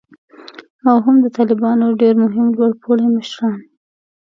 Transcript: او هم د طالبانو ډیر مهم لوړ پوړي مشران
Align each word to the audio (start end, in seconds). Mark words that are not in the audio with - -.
او 0.89 0.97
هم 1.05 1.15
د 1.25 1.27
طالبانو 1.37 1.87
ډیر 2.01 2.13
مهم 2.23 2.47
لوړ 2.57 2.71
پوړي 2.81 3.07
مشران 3.15 3.57